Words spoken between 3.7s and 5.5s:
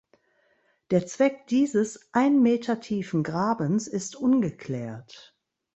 ist ungeklärt.